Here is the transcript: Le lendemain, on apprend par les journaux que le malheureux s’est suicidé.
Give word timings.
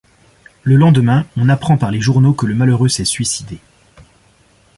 Le 0.63 0.77
lendemain, 0.77 1.27
on 1.37 1.47
apprend 1.47 1.77
par 1.77 1.91
les 1.91 2.01
journaux 2.01 2.33
que 2.33 2.47
le 2.47 2.55
malheureux 2.55 2.89
s’est 2.89 3.05
suicidé. 3.05 3.59